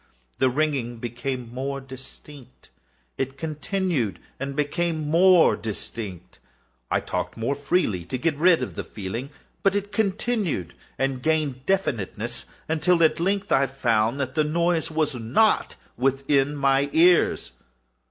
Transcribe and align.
The 0.39 0.49
ringing 0.49 0.97
became 0.97 1.53
more 1.53 1.79
distinct:—it 1.79 3.37
continued 3.37 4.17
and 4.39 4.55
became 4.55 5.07
more 5.07 5.55
distinct: 5.55 6.39
I 6.89 6.99
talked 6.99 7.37
more 7.37 7.53
freely 7.53 8.05
to 8.05 8.17
get 8.17 8.35
rid 8.35 8.63
of 8.63 8.73
the 8.73 8.83
feeling: 8.83 9.29
but 9.61 9.75
it 9.75 9.91
continued 9.91 10.73
and 10.97 11.21
gained 11.21 11.67
definiteness—until, 11.67 13.03
at 13.03 13.19
length, 13.19 13.51
I 13.51 13.67
found 13.67 14.19
that 14.19 14.33
the 14.33 14.43
noise 14.43 14.89
was 14.89 15.13
not 15.13 15.75
within 15.97 16.55
my 16.55 16.89
ears. 16.93 17.51